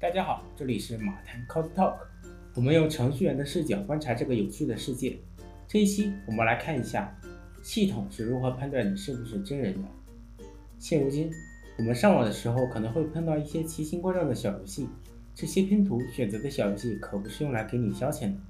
[0.00, 1.94] 大家好，这里是马谈 Code Talk，
[2.54, 5.18] 我们用程序员的视角观察这个有趣的世界。
[5.68, 7.14] 这一期我们来看一下
[7.62, 9.88] 系统是如何判断你是不是真人的。
[10.78, 11.30] 现如今，
[11.76, 14.88] 我们上网的时候可能会碰到一些奇形怪状的小游戏，
[15.34, 18.40] 这些拼图选择的小游戏可不是用来给你消遣的，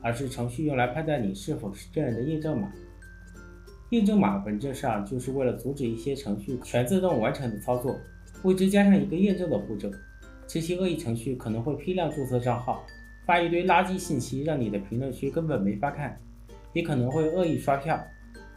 [0.00, 2.72] 而是程序用来判断你是否是真人的验证码。
[3.90, 7.98] 验证码本质上就是为了阻止一些程序全自动完成的操作，
[8.44, 9.90] 为之加上一个验证的步骤。
[10.52, 12.84] 这些恶意程序可能会批量注册账号，
[13.24, 16.10] 发一堆垃圾信息，让你的评论区根本没法看；
[16.72, 17.96] 也可能会恶意刷票，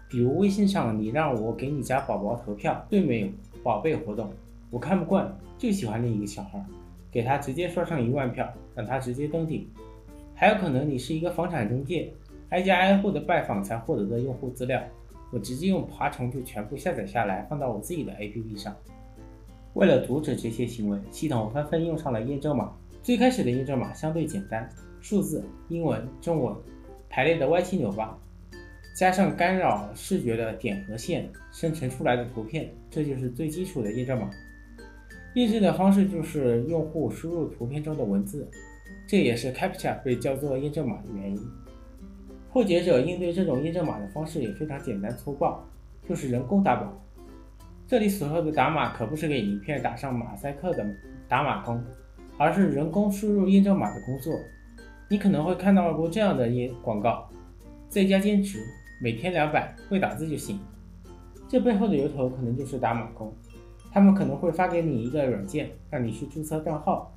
[0.09, 3.27] 比如微信上你让我给你家宝宝投票，对没有
[3.61, 4.33] 宝贝活动，
[4.71, 6.65] 我看不惯，就喜欢另一个小孩，
[7.11, 9.69] 给他直接刷上一万票，让他直接登顶。
[10.33, 12.11] 还有可能你是一个房产中介，
[12.49, 14.81] 挨家挨户的拜访才获得的用户资料。
[15.31, 18.75] 我直接用爬虫就全部下载下来，放到我自己的 APP 上。
[19.73, 22.71] 为了阻止这些行为，系统纷纷用上了验证码。
[23.01, 24.69] 最开始的验证码相对简单，
[25.01, 26.55] 数字、英文、中文
[27.09, 28.17] 排列的歪七扭八，
[28.95, 34.29] 加上干扰视觉的点和线生成出来的图片，这就是最基础的验证码。
[35.33, 38.47] 验证的方式就是用户输入图片中的文字，
[39.07, 41.41] 这也是 Captcha 被叫做验证码的原因。
[42.51, 45.67] 破解者应对这种验证码的方式也非常简单粗暴，
[46.07, 46.93] 就是人工打码。
[47.87, 50.85] 这里所说的打码可不是给影片打上马赛克的
[51.27, 51.83] 打码工，
[52.37, 54.33] 而是人工输入验证码的工作。
[55.09, 57.29] 你可能会看到过这样的验广告：
[57.89, 58.63] 在家兼职，
[59.01, 60.59] 每天两百，会打字就行。
[61.47, 63.31] 这背后的由头可能就是打码工，
[63.91, 67.13] 他们可能会发给你一个软件，让你去注册账号，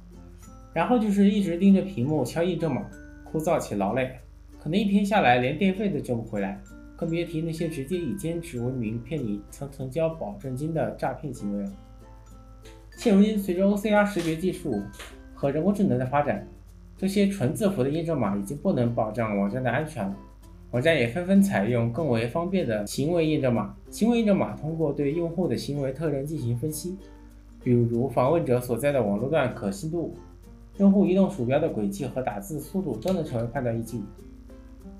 [0.74, 2.82] 然后就是一直盯着屏幕敲验证码，
[3.24, 4.18] 枯燥且劳累。
[4.58, 6.60] 可能一天下来连电费都挣不回来，
[6.96, 11.70] 更别提那些直接以兼职为名骗你层层交保证金的诈骗行为了。
[12.96, 14.82] 现如今，随着 OCR 识别技术
[15.34, 16.48] 和人工智能的发展，
[16.96, 20.16] 这些纯字符的验证码已经不能保障网站的安全了。
[20.70, 23.74] 网站也纷纷采用更为方便的行为验证码。
[23.90, 26.96] 行为验证码通过对用户的行为特征进行分析，
[27.62, 30.14] 比如访问者所在的网络段可信度、
[30.78, 34.00] 用户移动鼠标的轨迹和打字速度都能成为判断依据。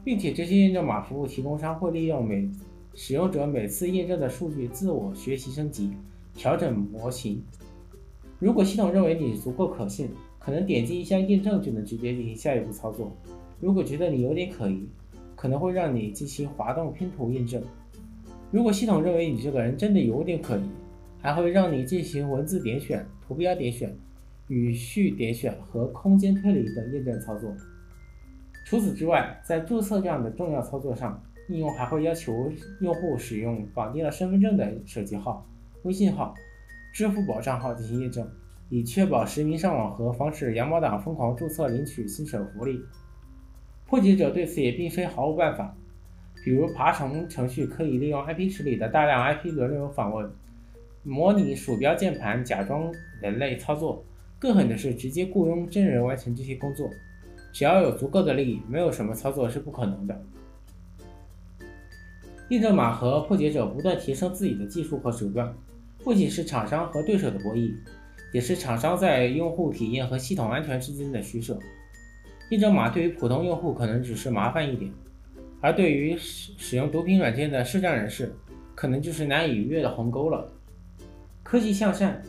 [0.07, 2.49] 并且这些验证码服务提供商会利用每
[2.95, 5.91] 使用者每次验证的数据自我学习升级，
[6.33, 7.43] 调整模型。
[8.39, 10.09] 如果系统认为你足够可信，
[10.39, 13.11] 可能点击一下验证就能直接进行下一步操作。
[13.59, 14.89] 如果觉得你有点可疑，
[15.35, 17.61] 可能会让你进行滑动拼图验证。
[18.53, 20.63] 如果系统认为你这个人真的有点可疑，
[21.19, 23.93] 还会让你进行文字点选、图标点选、
[24.47, 27.53] 语序点选和空间推理等验证操作。
[28.67, 32.51] 除此之外，在注册这样的重要操作上，应用还会要求
[32.81, 35.47] 用户使用绑定了身份证的手机号、
[35.85, 36.35] 微信号、
[36.93, 38.29] 支付宝账号进行验证，
[38.69, 42.83] 以确保实名上网和防止羊毛党疯狂注册领取新手福利。
[43.87, 45.73] 破解者对此也并非毫无办法，
[46.45, 50.29] 比如爬虫程序可以利用 IP 池里的大量 IP 轮流访问，
[51.05, 54.05] 模拟鼠标键盘假装人类操作，
[54.41, 56.91] 更狠的是直接雇佣真人完成这些工作。
[57.57, 60.23] 只要有足够的利益，没有什么操作是不可能的。
[62.51, 65.57] 验证码和破解者不断提升自己的技术和手段，
[66.05, 67.75] 不仅是厂商和对手的博弈，
[68.31, 71.59] 也是厂商在用户体验和系统安全之间的取舍。
[72.51, 74.93] 验证码对于普通用户可能只是麻烦一点，
[75.63, 78.37] 而对于使使用毒品软件的视障人士，
[78.75, 80.47] 可能就是难以逾越的鸿沟了。
[81.43, 82.21] 科技向善，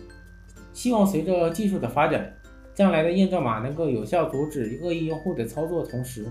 [0.71, 2.33] 希望随着技术的发展。
[2.77, 6.27] 将来的验证码能够有效阻止恶意用户的操作，同时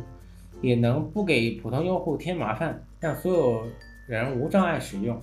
[0.62, 3.64] 也能不给普通用户添麻烦，让所有
[4.06, 5.20] 人无障碍使用。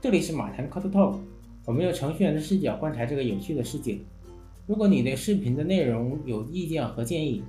[0.00, 1.18] 这里是马谈 Code Talk，
[1.64, 3.96] 我们用程序员的视角观察这个有趣的世界。
[4.66, 7.44] 如果你对视频的内容有意见和建议，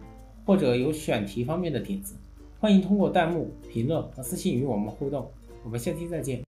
[0.46, 2.14] 或者有选题方面的点子，
[2.60, 5.28] 欢迎通过弹幕、评论和私信与我们互动。
[5.64, 6.49] 我们下期再见。